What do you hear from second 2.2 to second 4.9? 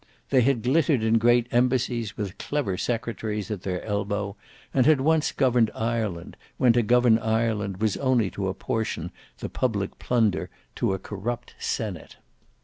clever secretaries at their elbow, and